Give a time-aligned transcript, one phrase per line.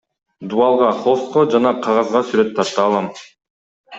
[0.53, 3.13] Дубалга, холстко жана кагазга сүрөт тарта алам.